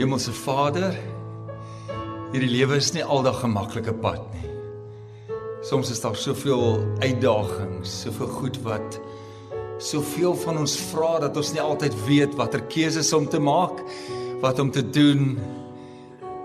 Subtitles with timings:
[0.00, 0.94] Hemelse Vader,
[2.32, 4.48] hierdie lewe is nie aldag 'n maklike pad nie.
[5.60, 9.00] Soms is daar soveel uitdagings, soveel goed wat
[9.78, 13.84] soveel van ons vra dat ons nie altyd weet watter keuses om te maak,
[14.40, 15.38] wat om te doen.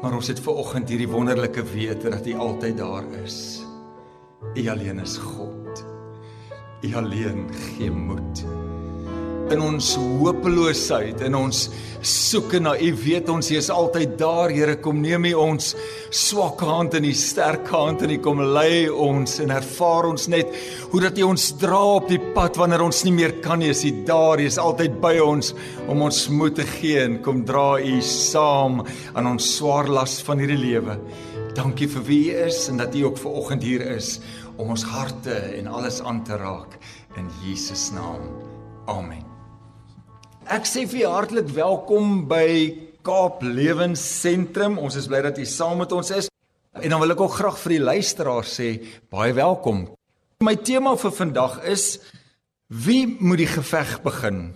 [0.02, 3.64] Maar ons het ver oggend hierdie wonderlike wete dat U altyd daar is.
[4.56, 5.86] U alleen is God.
[6.84, 8.44] U alleen gee moed
[9.54, 9.92] in ons
[10.22, 11.60] hopeloosheid en ons
[12.06, 15.74] soeke na U weet ons U is altyd daar Here kom neem U ons
[16.14, 20.54] swak hand in U sterk hand en U kom lei ons en ervaar ons net
[20.92, 23.70] hoe dat U ons dra op die pad wanneer ons nie meer kan nie.
[23.74, 25.54] Is U daar U is altyd by ons
[25.92, 28.82] om ons moed te gee en kom dra U saam
[29.14, 30.98] aan ons swaar las van hierdie lewe.
[31.56, 34.18] Dankie vir wie U is en dat U ook ver oggend hier is
[34.56, 36.80] om ons harte en alles aan te raak.
[37.20, 38.26] In Jesus naam.
[38.88, 39.35] Amen
[40.46, 42.70] Ek sê vir hartlik welkom by
[43.02, 44.76] Kaap Lewensentrum.
[44.78, 46.28] Ons is bly dat u saam met ons is.
[46.78, 48.68] En dan wil ek ook graag vir die luisteraars sê
[49.10, 49.88] baie welkom.
[50.46, 51.98] My tema vir vandag is
[52.70, 54.54] wie moet die geveg begin?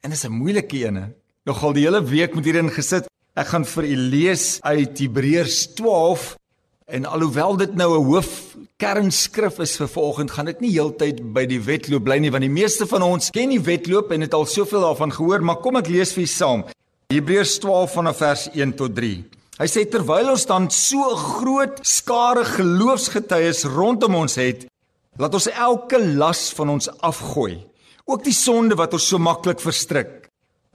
[0.00, 1.12] En dit is 'n moeilike een.
[1.44, 3.04] Nogal die hele week met hierin gesit.
[3.36, 6.39] Ek gaan vir u lees uit Hebreërs 12
[6.90, 11.46] en alhoewel dit nou 'n hoof kernskrif is vir vanoggend, gaan ek nie heeltyd by
[11.46, 14.46] die wedloop bly nie want die meeste van ons ken die wedloop en het al
[14.46, 16.64] soveel daarvan gehoor, maar kom ek lees vir julle saam.
[17.10, 19.24] Hebreërs 12 vanaf vers 1 tot 3.
[19.60, 24.66] Hy sê terwyl ons dan so 'n groot skare geloofsgetuies rondom ons het,
[25.18, 27.66] laat ons elke las van ons afgooi,
[28.06, 30.28] ook die sonde wat ons so maklik verstrik.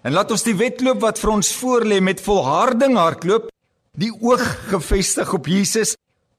[0.04, 3.50] En laat ons die wedloop wat vir ons voorlê met volharding hardloop,
[3.98, 5.96] die oog gefestig op Jesus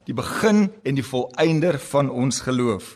[0.07, 2.95] die begin en die volëinder van ons geloof.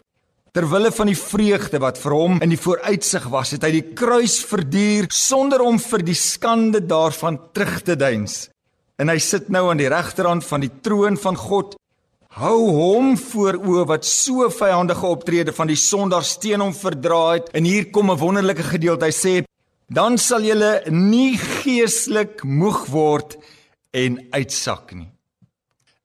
[0.54, 4.40] Terwille van die vreugde wat vir hom in die vooruitsig was, het hy die kruis
[4.46, 8.48] verduur sonder om vir die skande daarvan terug te deins.
[8.98, 11.76] En hy sit nou aan die regterhand van die troon van God.
[12.38, 17.50] Hou hom voor o wat so vyandige optrede van die sondaars teen hom verdra het.
[17.54, 19.06] En hier kom 'n wonderlike gedeelte.
[19.06, 19.44] Hy sê:
[19.88, 23.38] "Dan sal julle nie geestelik moeg word
[23.90, 25.10] en uitsak nie."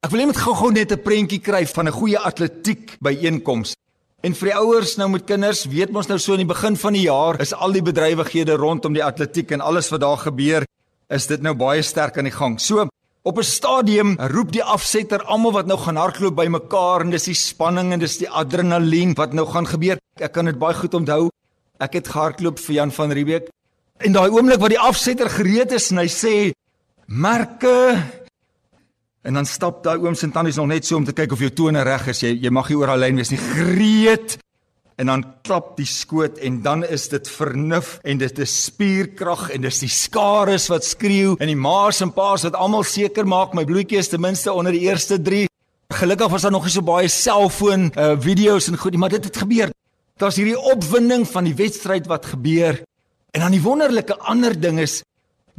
[0.06, 3.74] Ek wil net gou-gou net 'n prentjie kry van 'n goeie atletiek byeenkoms.
[4.22, 6.94] En vir die ouers nou met kinders, weet ons nou so in die begin van
[6.94, 10.64] die jaar is al die bedrywighede rondom die atletiek en alles wat daar gebeur,
[11.10, 12.60] is dit nou baie sterk aan die gang.
[12.62, 12.88] So
[13.24, 17.34] op 'n stadium roep die afsetter almal wat nou gaan hardloop bymekaar en dis die
[17.34, 19.98] spanning en dis die adrenalien wat nou gaan gebeur.
[20.20, 21.30] Ek kan dit baie goed onthou.
[21.80, 23.50] Ek het gehardloop vir Jan van Riebeeck.
[23.98, 26.54] En daai oomblik wat die afsetter gereed is en hy sê:
[27.08, 28.25] "Merke,
[29.25, 31.50] En dan stap daai ooms en tannies nog net so om te kyk of jou
[31.50, 32.22] tone reg is.
[32.22, 33.41] Jy jy mag nie oor alleen wees nie.
[33.41, 34.38] Greet.
[35.02, 39.66] En dan klap die skoot en dan is dit vernuf en dit is spierkrag en
[39.66, 43.66] dis die skares wat skreeu en die ma's en pa's wat almal seker maak my
[43.68, 45.50] bloetjie is ten minste onder die eerste 3.
[45.97, 49.25] Gelukkig was daar nog nie so baie selfoon uh, video's en goed nie, maar dit
[49.25, 49.74] het gebeur.
[50.22, 52.80] Daar's hierdie opwinding van die wedstryd wat gebeur.
[53.36, 55.02] En dan die wonderlike ander ding is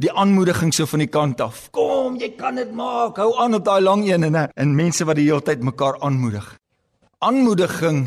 [0.01, 1.67] die aanmoediging so van die kant af.
[1.75, 3.17] Kom, jy kan dit maak.
[3.17, 6.45] Hou aan op daai lang een en en mense wat die hele tyd mekaar aanmoedig.
[7.25, 8.03] Aanmoediging,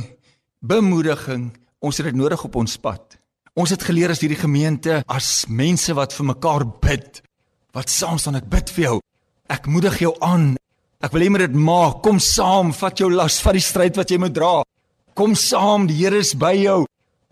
[0.61, 1.51] bemoediging,
[1.83, 3.19] ons het dit nodig op ons pad.
[3.59, 7.23] Ons het geleer as hierdie gemeente as mense wat vir mekaar bid.
[7.75, 8.97] Wat saam staan ek bid vir jou.
[9.51, 10.55] Ek moedig jou aan.
[11.03, 12.05] Ek wil hê moet dit maak.
[12.07, 14.61] Kom saam, vat jou las, vat die stryd wat jy moet dra.
[15.19, 16.85] Kom saam, die Here is by jou.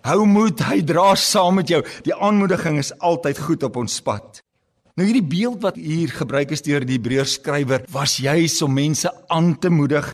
[0.06, 1.82] Hou moed, hy dra saam met jou.
[2.06, 4.42] Die aanmoediging is altyd goed op ons pad.
[4.98, 9.06] Nou hierdie beeld wat hier gebruik is deur die Hebreërs skrywer was juis om mense
[9.30, 10.08] aan te moedig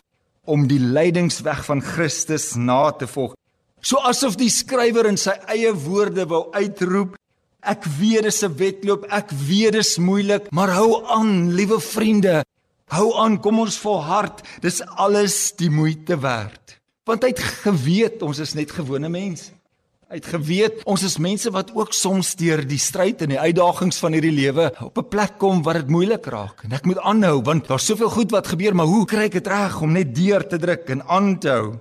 [0.45, 3.33] om die lydingsweg van Christus na te volg.
[3.81, 7.17] So asof die skrywer in sy eie woorde wou uitroep:
[7.65, 12.43] Ek weet dis 'n wedloop, ek weet dis moeilik, maar hou aan, liewe vriende.
[12.93, 14.45] Hou aan, kom ons volhard.
[14.61, 16.77] Dis alles die moeite werd.
[17.05, 19.54] Want hy het geweet ons is net gewone mense.
[20.05, 23.97] Hy het geweet ons is mense wat ook soms deur die stryd en die uitdagings
[24.03, 26.61] van hierdie lewe op 'n plek kom waar dit moeilik raak.
[26.63, 29.47] En ek moet aanhou want daar's soveel goed wat gebeur, maar hoe kry ek dit
[29.47, 31.79] reg om net deur te druk en aan te hou?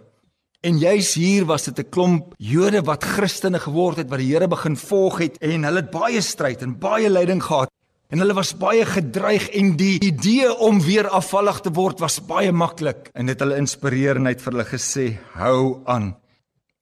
[0.62, 4.48] En juis hier was dit 'n klomp Jode wat Christene geword het wat die Here
[4.48, 7.68] begin volg het en hulle het baie stryd en baie lyding gehad.
[8.08, 12.52] En hulle was baie gedreig en die idee om weer afvallig te word was baie
[12.52, 16.23] maklik en dit hulle inspireer en het vir hulle gesê hou aan.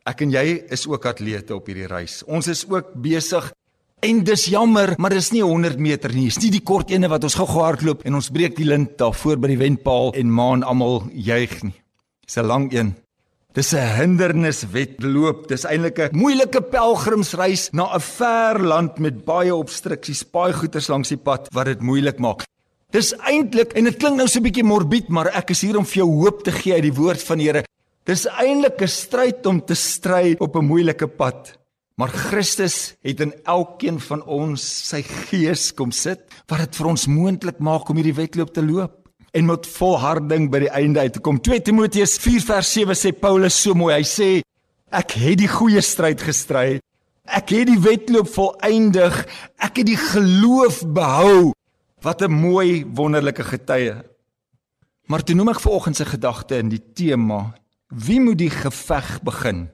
[0.03, 2.23] Ek en jy is ook atlete op hierdie reis.
[2.27, 3.53] Ons is ook besig
[4.03, 6.27] en dis jammer, maar dis nie 100 meter nie.
[6.27, 9.15] Dis nie die kort ene wat ons gou hardloop en ons breek die lint daar
[9.15, 11.77] voor by die wenpaal en maan almal juig nie.
[12.27, 12.95] Dis 'n lang een.
[13.55, 15.47] Dis 'n hinderniswedloop.
[15.47, 21.09] Dis eintlik 'n moeilike pelgrimsreis na 'n ver land met baie obstruksies, baie goeters langs
[21.09, 22.43] die pad wat dit moeilik maak.
[22.91, 25.85] Dis eintlik en dit klink nou so 'n bietjie morbied, maar ek is hier om
[25.85, 27.65] vir jou hoop te gee uit die woord van die Here.
[28.05, 31.59] Dis eintlik 'n stryd om te stry op 'n moeilike pad.
[31.97, 37.07] Maar Christus het in elkeen van ons sy gees kom sit wat dit vir ons
[37.07, 41.21] moontlik maak om hierdie wedloop te loop en met volharding by die einde uit te
[41.21, 41.39] kom.
[41.41, 43.95] 2 Timoteus 4 vers 7 sê Paulus so mooi.
[43.95, 44.43] Hy sê
[44.91, 46.81] ek het die goeie stryd gestry.
[47.25, 49.27] Ek het die wedloop volëindig.
[49.63, 51.53] Ek het die geloof behou.
[52.03, 54.03] Wat 'n mooi wonderlike getuie.
[55.07, 57.55] Maar toe noem ek vanoggend se gedagte in die tema:
[57.93, 59.67] Wie moet die geveg begin?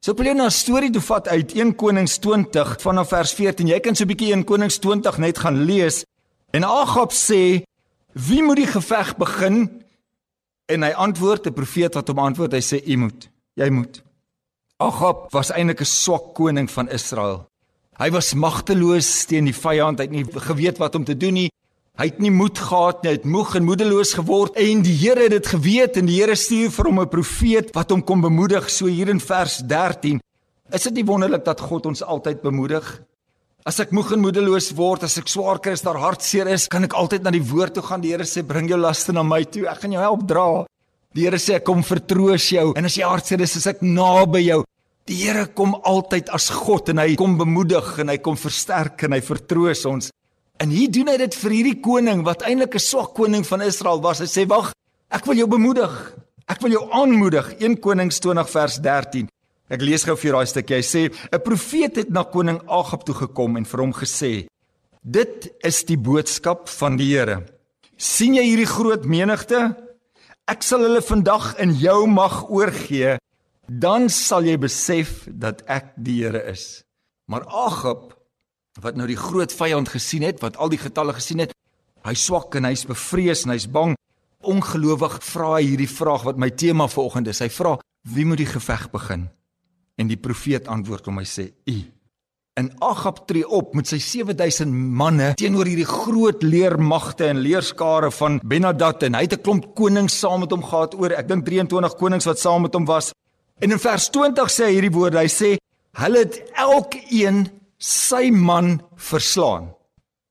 [0.00, 3.66] So wil jou na 'n storie toe vat uit 1 Konings 20 vanaf vers 14.
[3.66, 6.04] Jy kan so 'n bietjie 1 Konings 20 net gaan lees.
[6.52, 7.64] En Agab sê
[8.12, 9.82] Wie moet die geveg begin?
[10.66, 13.28] En hy antwoord, 'n profeet wat hom antwoord, hy sê: "U moet.
[13.54, 14.02] Jy moet."
[14.76, 17.48] Agab was eintlik 'n swak koning van Israel.
[17.98, 21.50] Hy was magteloos teen die vyand, hy het nie geweet wat om te doen nie.
[21.96, 25.22] Hy het nie moed gehad nie, hy het moeg en moedeloos geword en die Here
[25.24, 28.68] het dit geweet en die Here stuur vir hom 'n profeet wat hom kom bemoedig
[28.68, 30.20] so hier in vers 13.
[30.74, 32.84] Is dit nie wonderlik dat God ons altyd bemoedig?
[33.64, 36.84] As ek moeg en moedeloos word, as ek swaar kry, as daar hartseer is, kan
[36.84, 38.02] ek altyd na die woord toe gaan.
[38.02, 39.66] Die Here sê, "Bring jou laste na my toe.
[39.66, 40.66] Ek gaan jou help dra."
[41.14, 44.44] Die Here sê, "Ek kom vertroos jou." En as jy hartseer is, is ek naby
[44.44, 44.64] jou.
[45.06, 49.12] Die Here kom altyd as God en hy kom bemoedig en hy kom versterk en
[49.12, 50.10] hy vertroos ons.
[50.56, 54.00] En hier doen hy dit vir hierdie koning wat eintlik 'n swak koning van Israel
[54.00, 54.20] was.
[54.20, 54.72] Hy sê, "Wag,
[55.10, 56.16] ek wil jou bemoedig.
[56.48, 59.28] Ek wil jou aanmoedig." 1 Konings 20 vers 13.
[59.68, 60.76] Ek lees gou vir daai stukkie.
[60.76, 64.46] Hy sê 'n profeet het na koning Agab toe gekom en vir hom gesê:
[65.02, 67.44] "Dit is die boodskap van die Here.
[67.98, 69.74] sien jy hierdie groot menigte?
[70.46, 73.18] Ek sal hulle vandag in jou mag oorgee.
[73.68, 76.84] Dan sal jy besef dat ek die Here is."
[77.26, 78.15] Maar Agab
[78.82, 81.54] wat nou die groot vyand gesien het, wat al die getalle gesien het,
[82.06, 83.96] hy swak en hy's bevrees en hy's bang.
[84.46, 87.42] Ongelowig vra hy hierdie vraag wat my tema vanoggend is.
[87.42, 89.28] Hy vra: "Wie moet die geveg begin?"
[89.96, 91.76] En die profeet antwoord hom hy sê: "U."
[92.56, 98.40] En Agab tree op met sy 7000 manne teenoor hierdie groot leermagte en leerskare van
[98.40, 101.96] Benadad en hy het 'n klomp konings saam met hom gehad oor ek dink 23
[101.96, 103.12] konings wat saam met hom was.
[103.60, 105.18] En in vers 20 sê hy hierdie woorde.
[105.18, 105.56] Hy sê:
[105.92, 107.50] "Hulle het elkeen
[107.86, 109.76] sy man verslaan."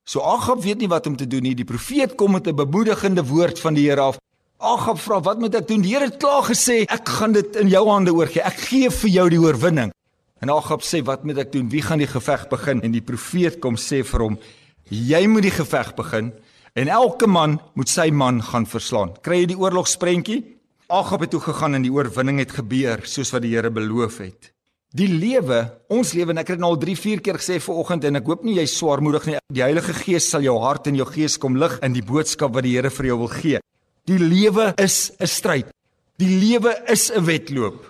[0.06, 1.56] So Agab weet nie wat om te doen nie.
[1.58, 4.18] Die profeet kom met 'n bemoedigende woord van die Here af.
[4.60, 7.68] Agab vra, "Wat moet ek doen?" Die Here het klaar gesê, "Ek gaan dit in
[7.68, 8.42] jou hande oorgee.
[8.42, 9.92] Ek gee vir jou die oorwinning."
[10.40, 11.70] En Agab sê, "Wat moet ek doen?
[11.70, 14.40] Wie gaan die geveg begin?" En die profeet kom sê vir hom,
[14.90, 16.34] "Jy moet die geveg begin
[16.74, 20.44] en elke man moet sy man gaan verslaan." Kry jy die oorlogsprentjie?
[20.88, 24.55] Agab het toe gegaan en die oorwinning het gebeur soos wat die Here beloof het.
[24.96, 25.58] Die lewe,
[25.92, 28.30] ons lewe en ek het dit nou al 3, 4 keer gesê vanoggend en ek
[28.30, 29.40] hoop nie jy's swaarmoedig nie.
[29.52, 32.64] Die Heilige Gees sal jou hart en jou gees kom lig in die boodskap wat
[32.64, 33.60] die Here vir jou wil gee.
[34.08, 35.74] Die lewe is 'n stryd.
[36.18, 37.82] Die lewe is 'n wedloop.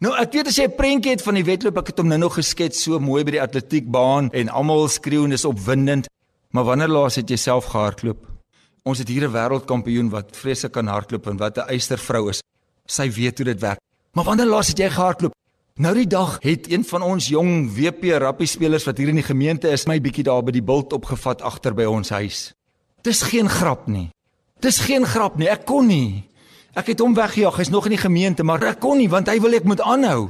[0.00, 2.18] Nou ek weet as jy 'n prentjie het van die wedloop, ek het hom nou
[2.18, 6.08] nog geskets so mooi by die atletiekbaan en almal skreeu en dis opwindend.
[6.52, 8.26] Maar wanneer laas het jy self gehardloop?
[8.84, 12.40] Ons het hier 'n wêreldkampioen wat vreeslik kan hardloop en wat 'n eystervrou is.
[12.86, 13.78] Sy weet hoe dit werk.
[14.14, 15.32] Maar wanneer laas het jy gehardloop?
[15.80, 19.24] Nou die dag het een van ons jong WP rappie spelers wat hier in die
[19.24, 22.40] gemeente is, my bietjie daar by die bult opgevat agter by ons huis.
[23.00, 24.10] Dis geen grap nie.
[24.60, 25.48] Dis geen grap nie.
[25.48, 26.26] Ek kon nie.
[26.76, 27.62] Ek het hom weggejaag.
[27.62, 30.28] Hy's nog in die gemeente, maar ek kon nie want hy wil ek moet aanhou.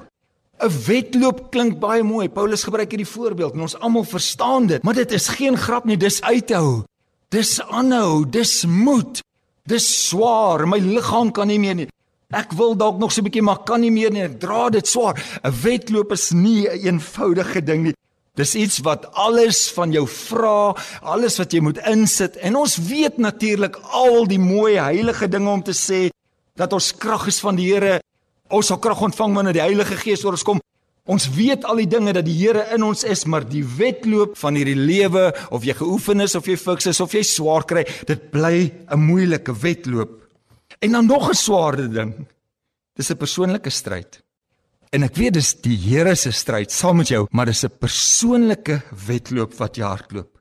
[0.63, 2.29] 'n Wedloop klink baie mooi.
[2.29, 5.97] Paulus gebruik hierdie voorbeeld en ons almal verstaan dit, maar dit is geen grap nie.
[5.97, 6.85] Dis uithou.
[7.29, 8.23] Dis aanhou.
[8.23, 9.23] Dis moed.
[9.67, 10.67] Dis swaar.
[10.67, 11.89] My liggaam kan nie meer nie.
[12.31, 14.23] Ek wil dalk nog so 'n bietjie maar kan nie meer nie.
[14.23, 15.19] Ek dra dit swaar.
[15.43, 17.95] 'n Wedloop is nie 'n eenvoudige ding nie.
[18.37, 22.37] Dis iets wat alles van jou vra, alles wat jy moet insit.
[22.37, 26.11] En ons weet natuurlik al die mooi heilige dinge om te sê
[26.55, 28.01] dat ons krag is van die Here.
[28.49, 30.61] Ons sal krag ontvang wanneer die Heilige Gees oor ons kom.
[31.07, 34.55] Ons weet al die dinge dat die Here in ons is, maar die wedloop van
[34.55, 38.31] hierdie lewe, of jy geoefen is of jy fiks is of jy swaar kry, dit
[38.31, 40.20] bly 'n moeilike wedloop.
[40.81, 42.13] En dan nog 'n swaarder ding.
[42.95, 44.23] Dis 'n persoonlike stryd.
[44.91, 48.83] En ek weet dis die Here se stryd saam met jou, maar dis 'n persoonlike
[49.07, 50.41] wedloop wat jy hardloop.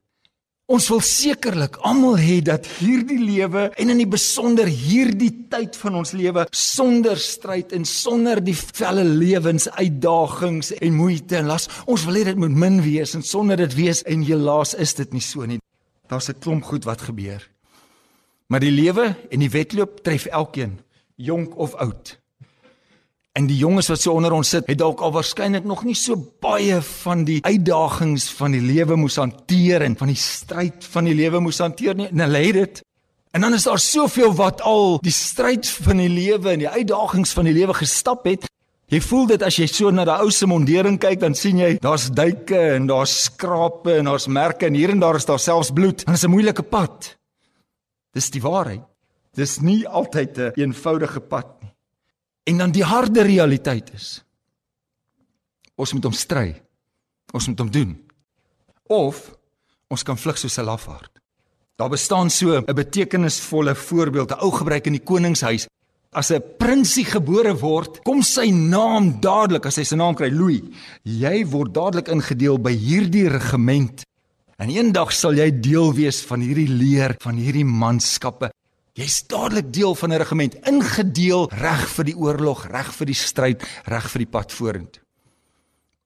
[0.66, 5.96] Ons wil sekerlik almal hê dat hierdie lewe en in die besonder hierdie tyd van
[5.96, 12.16] ons lewe sonder stryd en sonder die felle lewensuitdagings en moeite en las, ons wil
[12.16, 15.46] hê dit moet min wees en sonder dit wees en helaas is dit nie so
[15.46, 15.60] nie.
[16.08, 17.42] Daar's 'n klomp goed wat gebeur.
[18.50, 20.80] Maar die lewe en die wedloop tref elkeen,
[21.22, 22.16] jonk of oud.
[23.38, 26.18] En die jonges wat so onder ons sit, het dalk al waarskynlik nog nie so
[26.42, 31.14] baie van die uitdagings van die lewe moes hanteer en van die stryd van die
[31.14, 32.08] lewe moes hanteer nie.
[32.10, 32.82] En hulle het dit.
[33.38, 37.36] En dan is daar soveel wat al die stryd van die lewe en die uitdagings
[37.38, 38.50] van die lewe gestap het.
[38.90, 41.76] Jy voel dit as jy so na daai ou se mondering kyk, dan sien jy
[41.78, 45.70] daar's duike en daar's skrape en daar's merke en hier en daar is daar selfs
[45.70, 46.02] bloed.
[46.02, 47.19] Dit is 'n moeilike pad.
[48.14, 48.84] Dis die waarheid.
[49.34, 51.74] Dis nie altyd 'n een eenvoudige pad nie.
[52.44, 54.24] En dan die harde realiteit is
[55.76, 56.62] ons moet hom stry.
[57.32, 58.10] Ons moet hom doen.
[58.88, 59.36] Of
[59.88, 61.20] ons kan vlug soos 'n lafaard.
[61.80, 65.68] Daar bestaan so 'n betekenisvolle voorbeeld, 'n ou gebruik in die koningshuis.
[66.12, 70.62] As 'n prinsie gebore word, kom sy naam dadelik as hy sy naam kry, Louis.
[71.04, 74.04] Jy word dadelik ingedeel by hierdie regiment.
[74.60, 78.52] En eendag sal jy deel wees van hierdie leer van hierdie manskappe
[79.00, 83.64] Jy's dadelik deel van 'n regiment, ingedeel reg vir die oorlog, reg vir die stryd,
[83.86, 85.02] reg vir die pad vorentoe.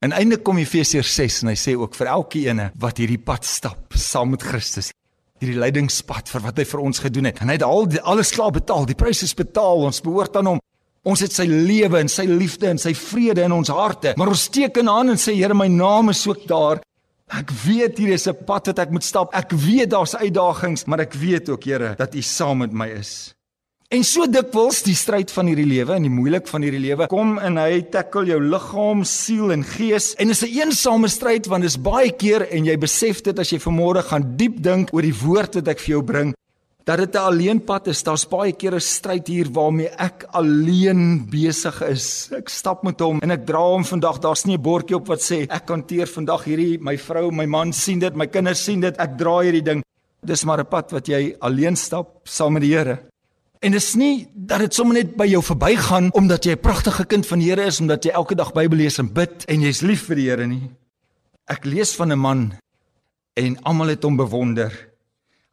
[0.03, 3.93] En eintlik kom Efesiërs 6 en hy sê ook vir elkeen wat hierdie pad stap
[3.95, 4.91] saam met Christus,
[5.39, 7.41] hierdie lydingspad vir wat hy vir ons gedoen het.
[7.41, 10.45] En hy het al die, alles klaar betaal, die prys is betaal, ons behoort aan
[10.45, 10.59] hom.
[11.03, 14.13] Ons het sy lewe en sy liefde en sy vrede in ons harte.
[14.17, 16.83] Maar ons teken aan en sê Here, my naam is ook daar.
[17.31, 19.33] Ek weet hier is 'n pad wat ek moet stap.
[19.33, 23.33] Ek weet daar's uitdagings, maar ek weet ook, Here, dat U saam met my is.
[23.93, 27.35] En so dikwels die stryd van hierdie lewe en die moeilik van hierdie lewe kom
[27.37, 31.61] en hy tackle jou liggaam, siel en gees en is 'n een eensame stryd want
[31.61, 35.01] dit is baie keer en jy besef dit as jy vanmôre gaan diep dink oor
[35.01, 36.33] die woord wat ek vir jou bring
[36.83, 38.03] dat dit 'n alleenpad is.
[38.03, 42.29] Daar's baie keer 'n stryd hier waarmee ek alleen besig is.
[42.31, 44.19] Ek stap met hom en ek dra hom vandag.
[44.19, 47.73] Daar's nie 'n bordjie op wat sê ek hanteer vandag hierdie my vrou, my man
[47.73, 48.97] sien dit, my kinders sien dit.
[48.97, 49.83] Ek dra hierdie ding.
[50.25, 52.99] Dis maar 'n pad wat jy alleen stap saam met die Here.
[53.61, 57.05] En dit is nie dat dit sommer net by jou verbygaan omdat jy 'n pragtige
[57.05, 59.81] kind van die Here is, omdat jy elke dag Bybel lees en bid en jy's
[59.81, 60.69] lief vir die Here nie.
[61.47, 62.53] Ek lees van 'n man
[63.35, 64.92] en almal het hom bewonder.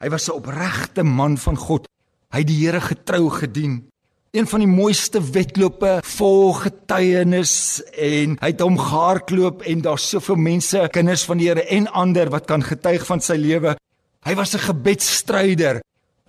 [0.01, 1.87] Hy was 'n opregte man van God.
[2.33, 3.91] Hy het die Here getrou gedien.
[4.33, 10.37] Een van die mooiste wedlope vol getuienis en hy het hom gehardloop en daar's soveel
[10.37, 13.77] mense, kinders van die Here en ander wat kan getuig van sy lewe.
[14.25, 15.83] Hy was 'n gebedsstryder.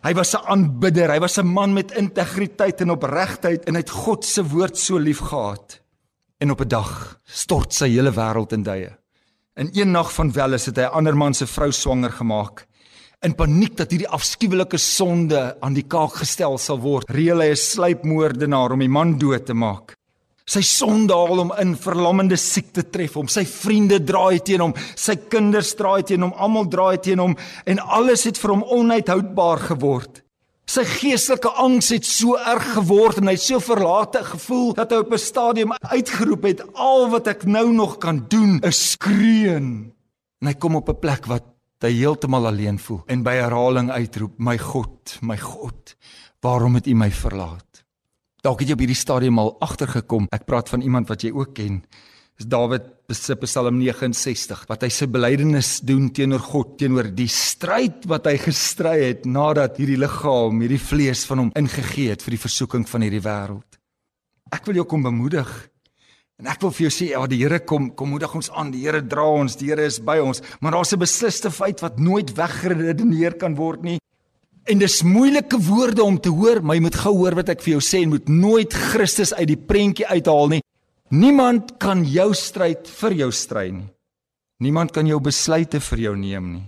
[0.04, 1.10] Hy was 'n aanbidder.
[1.10, 4.98] Hy was 'n man met integriteit en opregtheid en hy het God se woord so
[4.98, 5.80] lief gehad.
[6.40, 8.98] En op 'n dag stort sy hele wêreld in duie.
[9.56, 12.68] In een nag van welis het hy 'n ander man se vrou swanger gemaak
[13.22, 17.10] in paniek dat hierdie afskuwelike sonde aan die kaak gestel sal word.
[17.14, 19.94] Reël hy 'n sluipmoordenaar om die man dood te maak.
[20.46, 23.28] Sy sonde haal hom in verlammende siekte tref hom.
[23.28, 27.80] Sy vriende draai teen hom, sy kinders draai teen hom, almal draai teen hom en
[27.80, 30.24] alles het vir hom onuithoudbaar geword.
[30.66, 34.98] Sy geestelike angs het so erg geword en hy het so verlate gevoel dat hy
[34.98, 39.94] op 'n stadium uitgeroep het: "Al wat ek nou nog kan doen is skreeën."
[40.42, 41.51] En hy kom op 'n plek wat
[41.84, 45.96] hy heeltemal alleen voel en by herhaling uitroep: "My God, my God,
[46.42, 47.84] waarom het U my verlaat?"
[48.42, 50.26] Dalk het jy op hierdie stadium al agtergekom.
[50.34, 51.84] Ek praat van iemand wat jy ook ken.
[52.40, 58.08] Dis Dawid se Psalm 69 wat hy sy belydenis doen teenoor God, teenoor die stryd
[58.10, 62.42] wat hy gestry het nadat hierdie liggaam, hierdie vlees van hom ingegee het vir die
[62.42, 63.78] versoeking van hierdie wêreld.
[64.52, 65.52] Ek wil jou kom bemoedig
[66.42, 68.72] En ek wil vir jou sê, ja, die Here kom kom moedig ons aan.
[68.74, 72.00] Die Here dra ons, die Here is by ons, maar daar's 'n besliste feit wat
[72.00, 74.00] nooit weggeredeneer kan word nie.
[74.66, 77.74] En dis moeilike woorde om te hoor, maar jy moet gou hoor wat ek vir
[77.74, 80.62] jou sê en moet nooit Christus uit die prentjie uithaal nie.
[81.10, 83.90] Niemand kan jou stryd vir jou stry nie.
[84.60, 86.68] Niemand kan jou besluite vir jou neem nie.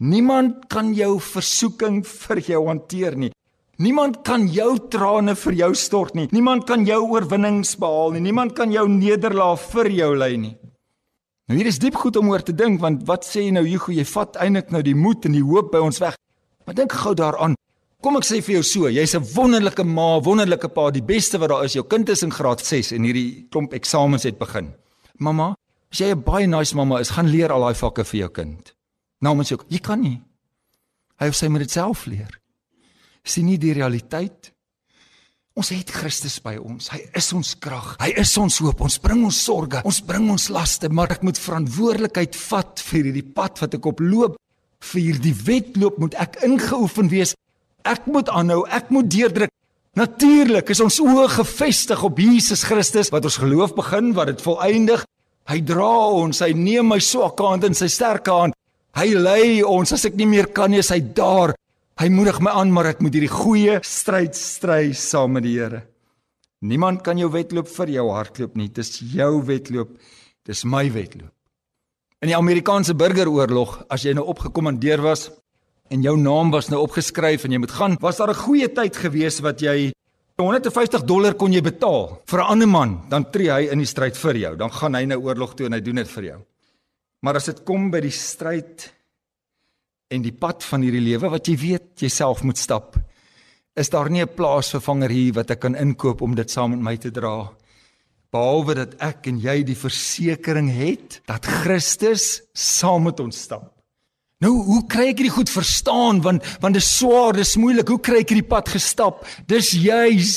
[0.00, 3.32] Niemand kan jou versoeking vir jou hanteer nie.
[3.78, 6.26] Niemand kan jou trane vir jou stort nie.
[6.34, 8.24] Niemand kan jou oorwinnings behaal nie.
[8.24, 10.56] Niemand kan jou nederlaag vir jou lei nie.
[11.46, 13.94] Nou hier is diep goed om oor te dink want wat sê jy nou Hugo,
[13.94, 16.18] jy vat eintlik nou die moed en die hoop by ons weg.
[16.66, 17.54] Maar dink gou daaraan.
[18.02, 21.50] Kom ek sê vir jou so, jy's 'n wonderlike ma, wonderlike pa, die beste wat
[21.50, 21.74] daar is.
[21.74, 24.74] Jou kind is in graad 6 en hierdie klomp eksamens het begin.
[25.18, 25.54] Mamma,
[25.92, 28.74] as jy 'n baie nice mamma is, gaan leer al daai vakke vir jou kind.
[29.22, 30.20] Nou mens jy, jy kan nie.
[31.20, 32.38] Hy of sy moet dit self leer
[33.30, 34.52] sien nie die realiteit.
[35.58, 36.86] Ons het Christus by ons.
[36.92, 37.96] Hy is ons krag.
[37.98, 38.78] Hy is ons hoop.
[38.86, 43.26] Ons bring ons sorges, ons bring ons laste, maar ek moet verantwoordelikheid vat vir hierdie
[43.34, 44.38] pad wat ek op loop.
[44.92, 47.34] Vir hierdie wedloop moet ek ingeoefen wees.
[47.82, 49.50] Ek moet aanhou, ek moet deurdruk.
[49.98, 55.02] Natuurlik is ons oë gefestig op Jesus Christus wat ons geloof begin, wat dit volëindig.
[55.48, 58.54] Hy dra ons, hy neem my swak hand in sy sterk hand.
[58.94, 61.56] Hy lei ons as ek nie meer kan nie, is hy daar
[61.98, 65.80] Hy moedig my aan, maar ek moet hierdie goeie stryd stry saam met die Here.
[66.62, 68.68] Niemand kan jou wedloop vir jou hardloop nie.
[68.70, 69.96] Dis jou wedloop.
[70.46, 71.32] Dis my wedloop.
[72.22, 75.26] In die Amerikaanse burgeroorlog, as jy nou opgekommandeer was
[75.90, 78.94] en jou naam was nou opgeskryf en jy moet gaan, was daar 'n goeie tyd
[78.94, 79.90] gewees wat jy
[80.38, 84.16] 150 dollar kon jy betaal vir 'n ander man, dan tree hy in die stryd
[84.16, 84.56] vir jou.
[84.56, 86.38] Dan gaan hy nou oorlog toe en hy doen dit vir jou.
[87.22, 88.97] Maar as dit kom by die stryd
[90.08, 92.96] en die pad van hierdie lewe wat jy weet jouself moet stap,
[93.76, 96.96] is daar nie 'n plaasvervanger hier wat ek kan inkoop om dit saam met my
[96.96, 97.50] te dra
[98.32, 103.77] behalwe dat ek en jy die versekering het dat Christus saam met ons stap.
[104.38, 107.88] Nou, hoe kry ek hierdie goed verstaan want want dit is swaar, dit is moeilik.
[107.90, 109.24] Hoe kry ek hierdie pad gestap?
[109.50, 110.34] Dis juis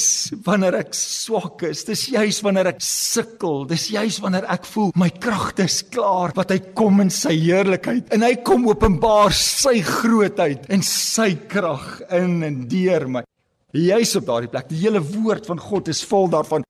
[0.48, 1.84] wanneer ek swak is.
[1.86, 3.68] Dis juis wanneer ek sukkel.
[3.70, 8.10] Dis juis wanneer ek voel my kragte is klaar wat hy kom in sy heerlikheid
[8.16, 13.22] en hy kom openbaar sy grootheid en sy krag in en deur my.
[13.78, 14.72] Juis op daardie plek.
[14.74, 16.66] Die hele woord van God is vol daarvan.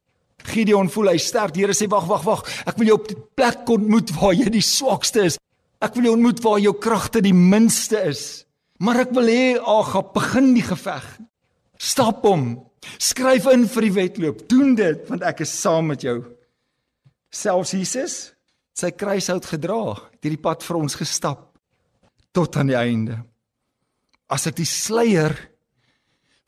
[0.51, 1.55] Gideon voel hy sterk.
[1.55, 2.43] Die Here sê wag, wag, wag.
[2.67, 5.39] Ek wil jou op die plek ontmoet waar jy die swakste is.
[5.81, 8.43] Ek wil jou ontmoet waar jou kragte die minste is.
[8.81, 11.05] Maar ek wil hê Agap begin die geveg.
[11.81, 12.53] Stap hom.
[13.01, 14.45] Skryf in vir die wedloop.
[14.49, 16.19] Doen dit want ek is saam met jou.
[17.31, 18.15] Selfs Jesus
[18.77, 19.81] sy kruishout gedra,
[20.13, 21.49] het hierdie pad vir ons gestap
[22.31, 23.17] tot aan die einde.
[24.31, 25.35] As ek die sluier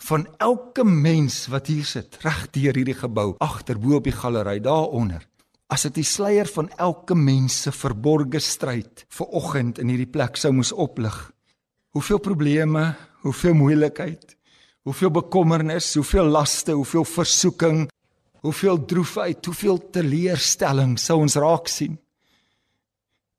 [0.07, 4.59] van elke mens wat hier sit, reg deur hierdie gebou, agter bo op die galery
[4.63, 5.25] daaronder
[5.71, 10.37] as dit die sluier van elke mens se verborgde stryd vir oggend in hierdie plek
[10.37, 11.15] sou moes oplig.
[11.93, 12.93] Hoeveel probleme,
[13.23, 14.35] hoeveel moeilikheid,
[14.83, 17.85] hoeveel bekommernis, hoeveel laste, hoeveel versoeking,
[18.43, 21.95] hoeveel droefheid, hoeveel teleurstelling sou ons raak sien.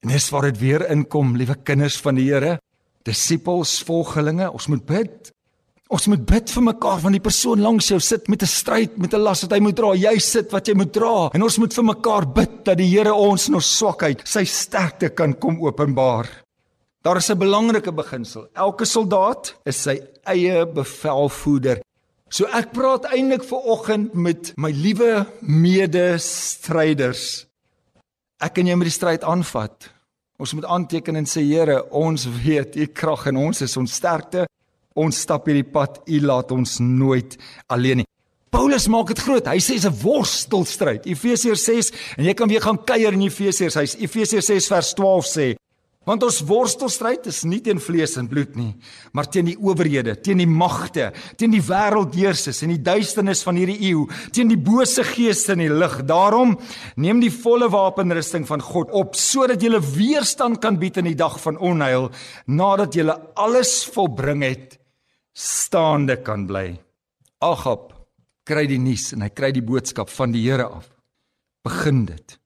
[0.05, 2.59] En dis waar dit weer inkom, liewe kinders van die Here,
[3.05, 5.34] disippels, volgelinge, ons moet bid
[5.95, 9.15] Ons moet bid vir mekaar want die persoon langs jou sit met 'n stryd, met
[9.15, 9.95] 'n las wat hy moet dra.
[9.95, 11.31] Jy sit wat jy moet dra.
[11.35, 15.15] En ons moet vir mekaar bid dat die Here ons in ons swakheid sy sterkte
[15.15, 16.27] kan kom openbaar.
[17.05, 18.49] Daar is 'n belangrike beginsel.
[18.55, 21.81] Elke soldaat is sy eie bevelvoerder.
[22.29, 27.47] So ek praat eintlik ver oggend met my liewe medestryders.
[28.41, 29.91] Ek en jy moet die stryd aanvat.
[30.39, 34.47] Ons moet aanteken en sê Here, ons weet u krag en ons is ons sterkte.
[34.95, 38.09] Ons stap hierdie pad, U laat ons nooit alleen nie.
[38.55, 39.47] Paulus maak dit groot.
[39.51, 41.07] Hy sê dis 'n worstelstryd.
[41.07, 43.75] Efesiërs 6 en jy kan weer gaan kuier in Efesiërs.
[43.75, 45.57] Hy's Efesiërs 6 vers 12 sê
[46.05, 48.75] Want ons worstelstryd is nie teen vlees en bloed nie,
[49.17, 53.79] maar teen die owerhede, teen die magte, teen die wêreldheersers en die duisternis van hierdie
[53.89, 56.03] eeu, teen die bose geeste in die lig.
[56.05, 56.59] Daarom
[57.01, 61.41] neem die volle wapenrusting van God op sodat jy weerstand kan bied in die dag
[61.41, 62.11] van onheil
[62.47, 63.09] nadat jy
[63.41, 64.84] alles volbring het
[65.35, 66.79] staande kan bly.
[67.43, 67.93] Agap
[68.47, 70.89] kry die nuus en hy kry die boodskap van die Here af.
[71.65, 72.39] Begin dit.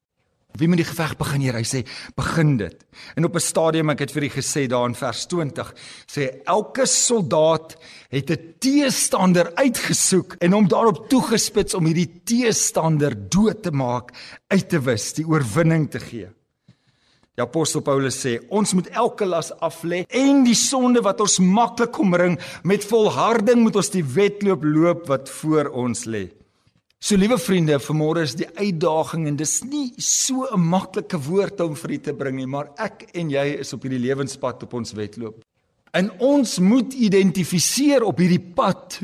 [0.59, 1.57] Wie moet die geveg begin hier?
[1.59, 1.85] Hy sê
[2.19, 2.81] begin dit.
[3.15, 5.75] En op 'n stadium ek het vir u gesê daar in vers 20
[6.07, 7.77] sê elke soldaat
[8.11, 14.13] het 'n teestander uitgesoek en hom daarop toegespits om hierdie teestander dood te maak,
[14.49, 16.29] uit te wis, die oorwinning te gee.
[17.39, 21.37] Die apostel Paulus sê ons moet elke las af lê en die sonde wat ons
[21.39, 22.35] maklik omring
[22.67, 26.25] met volharding moet ons die wedloop loop wat voor ons lê.
[26.99, 31.77] So liewe vriende, vanmôre is die uitdaging en dis nie so 'n maklike woord om
[31.77, 34.93] vir u te bring nie, maar ek en jy is op hierdie lewenspad op ons
[34.93, 35.39] wedloop.
[35.95, 39.01] En ons moet identifiseer op hierdie pad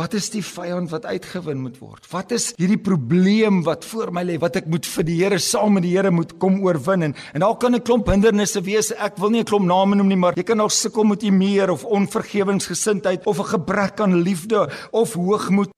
[0.00, 2.06] Wat is die vyand wat uitgewin moet word?
[2.08, 5.74] Wat is hierdie probleem wat voor my lê wat ek moet vir die Here saam
[5.76, 8.92] met die Here moet kom oorwin en en daar kan 'n klomp hindernisse wees.
[8.96, 11.70] Ek wil nie 'n klomp name noem nie, maar jy kan nog sukkel met meer
[11.70, 15.70] of onvergewensgesindheid of 'n gebrek aan liefde of hoogmoed.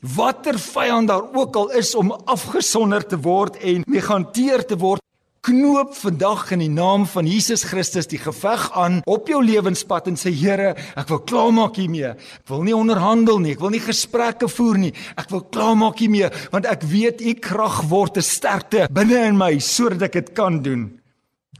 [0.00, 5.00] Watter vyand daar ook al is om afgesonder te word en mee gehanteer te word,
[5.46, 10.18] knoop vandag in die naam van Jesus Christus die geveg aan op jou lewenspad en
[10.18, 12.14] sê Here, ek wil klaarmaak hiermee.
[12.14, 14.94] Ek wil nie onderhandel nie, ek wil nie gesprekke voer nie.
[15.16, 19.58] Ek wil klaarmaak hiermee want ek weet u krag word 'n sterkte binne in my
[19.58, 21.00] sodat ek dit kan doen.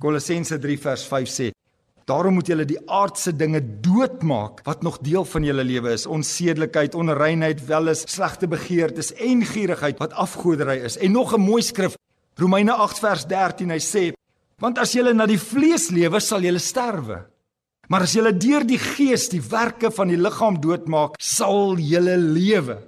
[0.00, 1.52] Kolossense 3 vers 5 sê
[2.08, 6.94] Daarom moet julle die aardse dinge doodmaak wat nog deel van julle lewe is, onsedelikheid,
[6.94, 10.96] onreinheid, welis, slegte begeertes en gierigheid wat afgoderry is.
[10.96, 11.96] En nog 'n mooi skrif
[12.38, 14.05] Romeine 8 vers 13 hy sê
[14.62, 17.20] want as julle na die vlees lewe sal julle sterwe.
[17.88, 22.79] Maar as julle deur die gees die werke van die liggaam doodmaak sal julle lewe.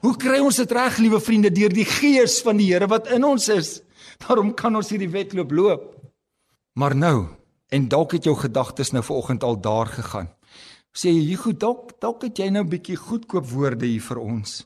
[0.00, 3.24] Hoe kry ons dit reg liewe vriende deur die gees van die Here wat in
[3.24, 3.78] ons is?
[4.24, 5.86] Daarom kan ons hierdie wedloop loop?
[6.76, 7.16] Maar nou
[7.70, 10.28] en dalk het jou gedagtes nou vanoggend al daar gegaan.
[10.90, 14.64] Sê jy goed dalk dalk het jy nou 'n bietjie goedkoop woorde hier vir ons.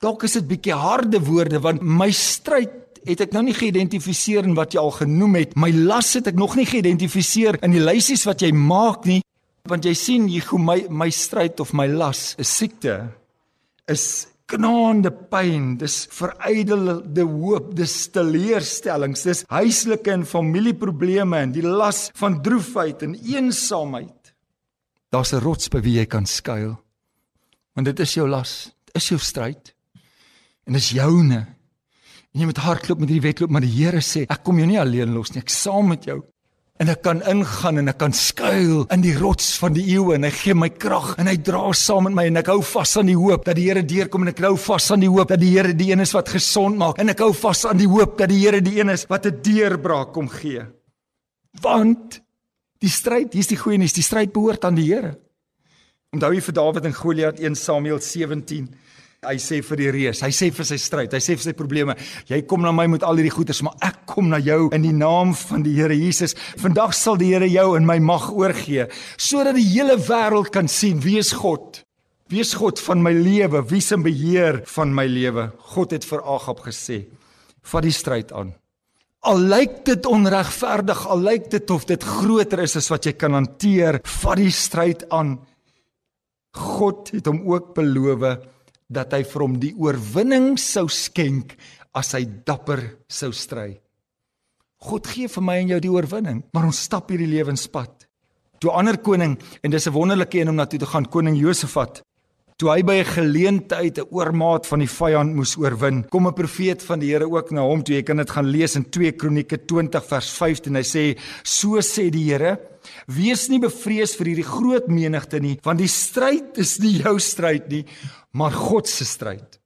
[0.00, 4.54] Dalk is dit bietjie harde woorde want my stryd het ek nou nie geïdentifiseer in
[4.54, 5.56] wat jy al genoem het.
[5.56, 9.20] My las het ek nog nie geïdentifiseer in die lysies wat jy maak nie.
[9.68, 13.12] Want jy sien hier hoe my my stryd of my las is siekte
[13.90, 22.08] is knaande pyn, dis verydelde hoop, dis teleurstellings, dis huislike en familieprobleme en die las
[22.18, 24.34] van droefheid en eensaamheid.
[25.10, 26.78] Daar's 'n rots by wie jy kan skuil.
[27.74, 29.74] Want dit is jou las, dit is jou stryd.
[30.66, 31.46] En dis joune.
[32.34, 34.78] En jy moet hardloop met hierdie wedloop, maar die Here sê, ek kom jou nie
[34.78, 36.20] alleen los nie, ek saam met jou
[36.80, 40.24] en ek kan ingaan en ek kan skuil in die rots van die eeue en
[40.24, 43.10] hy gee my krag en hy dra saam met my en ek hou vas aan
[43.10, 45.50] die hoop dat die Here deurkom en ek hou vas aan die hoop dat die
[45.52, 48.32] Here die een is wat gesond maak en ek hou vas aan die hoop dat
[48.32, 50.64] die Here die een is wat 'n deurbraak kom gee.
[51.60, 52.22] Want
[52.80, 55.18] die stryd, hier's die goeie nuus, die stryd behoort aan die Here.
[56.14, 58.68] Onthou jy vir Dawid en Goliat 1 Samuel 17
[59.20, 61.92] Hy sê vir die reus, hy sê vir sy stryd, hy sê vir sy probleme,
[62.24, 64.94] jy kom na my met al hierdie goeders, maar ek kom na jou in die
[64.96, 66.32] naam van die Here Jesus.
[66.56, 68.86] Vandag sal die Here jou in my mag oorgee,
[69.20, 71.82] sodat die hele wêreld kan sien wie is God.
[72.32, 73.60] Wie is God van my lewe?
[73.68, 75.50] Wie se beheer van my lewe?
[75.74, 77.02] God het vir Agab gesê:
[77.60, 78.54] "Vat die stryd aan."
[79.28, 83.36] Al lyk dit onregverdig, al lyk dit of dit groter is as wat jy kan
[83.36, 85.36] hanteer, vat die stryd aan.
[86.56, 88.24] God het hom ook beloof
[88.90, 91.54] dat hy vir hom die oorwinning sou skenk
[91.94, 93.78] as hy dapper sou stry.
[94.80, 98.06] God gee vir my en jou die oorwinning, maar ons stap hierdie lewenspad.
[98.60, 102.02] Toe ander koning en dis 'n wonderlike een om na toe te gaan, koning Josafat.
[102.56, 106.82] Toe hy by 'n geleentheid 'n oormaat van die vyand moes oorwin, kom 'n profeet
[106.82, 107.94] van die Here ook na hom toe.
[107.94, 110.74] Jy kan dit gaan lees in 2 Kronieke 20 vers 15.
[110.74, 112.58] Hy sê: "So sê die Here,
[113.06, 117.68] wees nie bevrees vir hierdie groot menigte nie, want die stryd is nie jou stryd
[117.68, 117.84] nie,
[118.32, 119.58] maar God se stryd.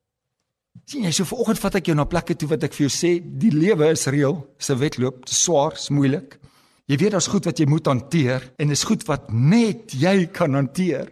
[0.85, 3.13] Sien jy, so vanoggend vat ek jou na plekke toe wat ek vir jou sê,
[3.21, 6.39] die lewe is reël, is 'n wedloop, dit is swaar, is moeilik.
[6.87, 10.55] Jy weet daar's goed wat jy moet hanteer en dis goed wat net jy kan
[10.55, 11.09] hanteer.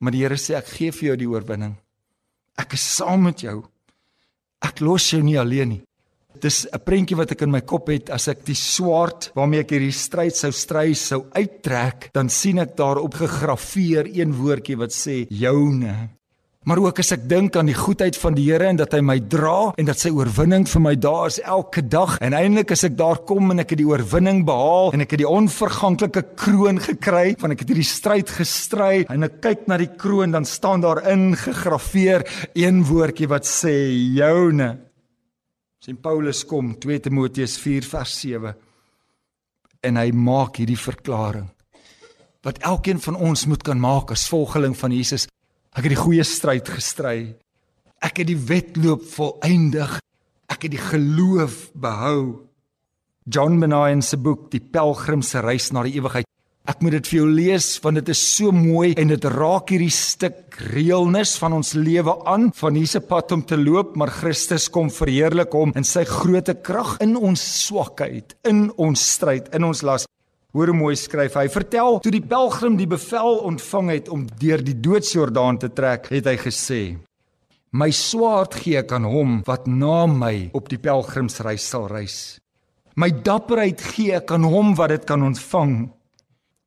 [0.00, 1.76] Maar die Here sê ek gee vir jou die oorwinning.
[2.58, 3.62] Ek is saam met jou.
[4.60, 5.82] Ek los jou nie alleen nie.
[6.40, 9.70] Dis 'n prentjie wat ek in my kop het as ek die swaard waarmee ek
[9.70, 15.26] hierdie stryd sou stry sou uittrek, dan sien ek daarop gegraveer een woordjie wat sê
[15.30, 16.10] joune.
[16.62, 19.16] Maar ook as ek dink aan die goedheid van die Here en dat hy my
[19.26, 22.94] dra en dat sy oorwinning vir my daar is elke dag en eintlik as ek
[23.00, 27.32] daar kom en ek het die oorwinning behaal en ek het die onverganklike kroon gekry
[27.40, 31.02] van ek het hierdie stryd gestry en ek kyk na die kroon dan staan daar
[31.10, 33.74] ingegraveer een woordjie wat sê
[34.14, 34.70] joune.
[35.82, 38.54] Sien Paulus kom 2 Timoteus 4 vers 7
[39.82, 41.50] en hy maak hierdie verklaring
[42.46, 45.26] wat elkeen van ons moet kan maak as volgeling van Jesus
[45.72, 47.32] Ek het die goeie stryd gestry.
[48.04, 49.94] Ek het die wedloop volëindig.
[50.52, 52.44] Ek het die geloof behou.
[53.24, 56.28] John Bunyan se boek Die Pelgrim se reis na die ewigheid.
[56.68, 59.90] Ek moet dit vir jou lees want dit is so mooi en dit raak hierdie
[59.90, 64.92] stuk reëlnis van ons lewe aan van hierdie pad om te loop maar Christus kom
[64.92, 70.06] verheerlik hom in sy groote krag in ons swakheid in ons stryd in ons las
[70.52, 71.46] Hoor hoe mooi skryf hy.
[71.48, 76.28] Vertel toe die pelgrim die bevel ontvang het om deur die doodsjordaan te trek, het
[76.28, 76.82] hy gesê:
[77.72, 82.36] My swaard gee ek aan hom wat na my op die pelgrimsreis sal reis.
[83.00, 85.88] My dapperheid gee ek aan hom wat dit kan ontvang.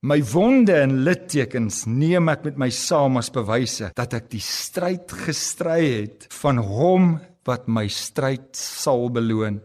[0.06, 5.14] My wonde en littekens neem ek met my saam as bewyse dat ek die stryd
[5.28, 9.62] gestry het van hom wat my stryd sal beloon.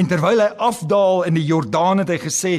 [0.00, 2.56] En terwyl hy afdaal in die Jordaan het hy gesê: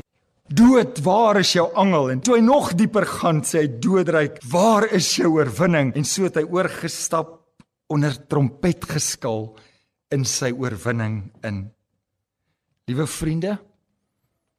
[0.51, 2.09] Dood, waar is jou angel?
[2.11, 5.93] En toe hy nog dieper gaan, sê hy doodryk, waar is jou oorwinning?
[5.95, 7.37] En so het hy oorgestap
[7.91, 9.45] onder trompetgeskil
[10.11, 11.61] in sy oorwinning in.
[12.91, 13.53] Liewe vriende,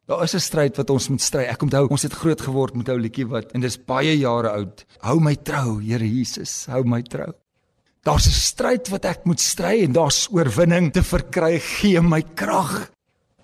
[0.09, 1.45] daar is 'n stryd wat ons moet stry.
[1.45, 4.85] Ek onthou, ons het groot geword met ou liedjie wat en dis baie jare oud.
[5.01, 7.33] Hou my trou, Here Jesus, hou my trou.
[8.03, 11.59] Daar's 'n stryd wat ek moet stry en daar's oorwinning te verkry.
[11.59, 12.91] Gee my krag.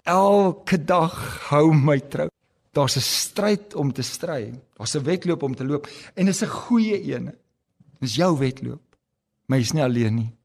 [0.04, 1.12] Elke dag
[1.50, 2.28] hou my trou.
[2.72, 4.52] Daar's 'n stryd om te stry.
[4.76, 7.32] Daar's 'n wedloop om te loop en dit is 'n goeie een.
[8.00, 8.82] Dis jou wedloop.
[9.46, 10.38] Maar jy's nie alleen nie.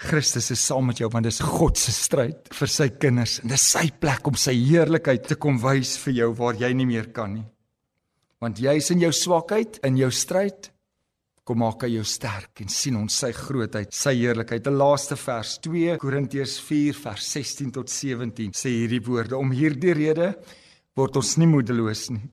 [0.00, 3.70] Christus is saam met jou want dis God se stryd vir sy kinders en dis
[3.72, 7.34] sy plek om sy heerlikheid te kom wys vir jou waar jy nie meer kan
[7.34, 7.44] nie.
[8.40, 10.70] Want jy's in jou swakheid, in jou stryd,
[11.44, 14.64] kom maak hy jou sterk en sien ons sy grootheid, sy heerlikheid.
[14.64, 19.92] Die laaste vers 2 Korintiërs 4 vers 16 tot 17 sê hierdie woorde: Om hierdie
[19.98, 20.30] rede
[21.00, 22.26] word ons nie moedeloos nie.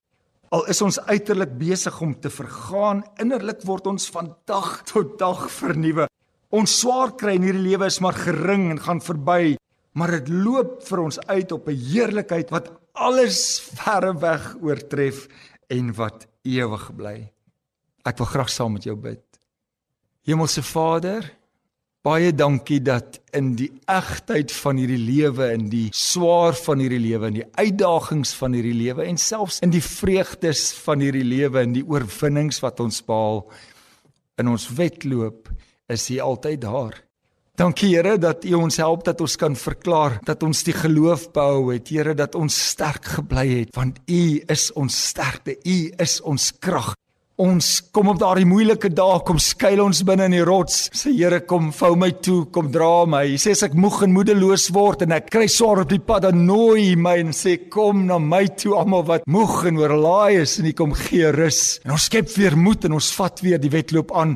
[0.55, 5.47] Al is ons uiterlik besig om te vergaan, innerlik word ons van dag tot dag
[5.51, 6.07] vernuwe.
[6.55, 9.57] Ons swaar kry in hierdie lewe is maar gering en gaan verby,
[9.97, 15.27] maar dit loop vir ons uit op 'n heerlikheid wat alles verre weg oortref
[15.69, 17.31] en wat ewig bly.
[18.05, 19.23] Ek wil graag saam met jou bid.
[20.23, 21.36] Hemelse Vader,
[22.05, 27.31] baie dankie dat in die egtheid van hierdie lewe, in die swaar van hierdie lewe,
[27.31, 31.75] in die uitdagings van hierdie lewe en selfs in die vreugdes van hierdie lewe en
[31.75, 33.43] die oorwinnings wat ons behaal
[34.37, 35.49] in ons wedloop,
[35.89, 36.97] is U altyd daar.
[37.57, 41.71] Dankie Here dat U ons help dat ons kan verklaar dat ons die geloof behou
[41.71, 46.51] het, Here dat ons sterk gebly het, want U is ons sterkte, U is ons
[46.61, 46.93] krag.
[47.37, 50.87] Ons kom op daardie moeilike dae, kom skuil ons binne in die rots.
[50.89, 53.19] Sê Here, kom vou my toe, kom dra my.
[53.29, 56.25] Hy sê as ek moeg en moedeloos word en ek kry swaar op die pad,
[56.25, 60.39] dan nooi hy my en sê kom na my toe almal wat moeg en oorlaai
[60.39, 61.59] is en hy kom gee rus.
[61.85, 64.33] En ons skep weer moed en ons vat weer die wedloop aan.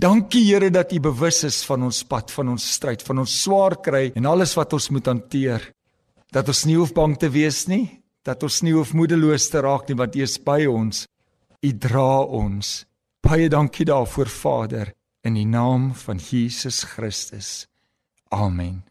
[0.00, 3.76] Dankie Here dat U bewus is van ons pad, van ons stryd, van ons swaar
[3.84, 5.68] kry en alles wat ons moet hanteer.
[6.32, 7.84] Dat ons nie hoef bang te wees nie,
[8.24, 11.04] dat ons nie hoef moedeloos te raak nie want U is by ons.
[11.60, 12.86] U dra ons.
[13.20, 14.92] Baie dankie daarvoor Vader
[15.26, 17.66] in die naam van Jesus Christus.
[18.30, 18.84] Amen.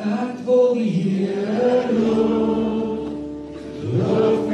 [0.00, 3.12] Ek wil die Here loof.
[3.94, 4.49] Loof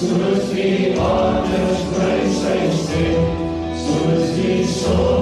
[0.00, 3.26] soos die aders brei sy stem,
[3.84, 5.19] soos die son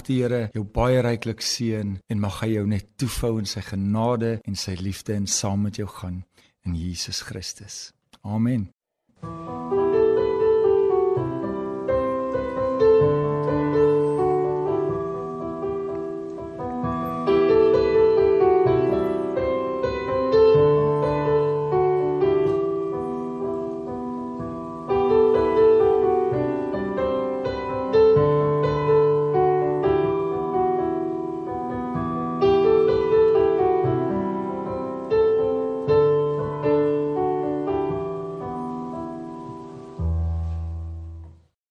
[0.00, 3.60] Mag die Here jou baie ryklik seën en mag hy jou net toefou in sy
[3.66, 6.22] genade en sy liefde en saam met jou gaan
[6.64, 7.90] in Jesus Christus.
[8.24, 8.70] Amen.